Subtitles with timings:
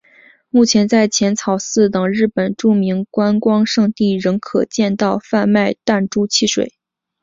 [0.49, 6.73] 目前在浅草寺等日本著名观光胜地仍可见到贩卖弹珠汽水。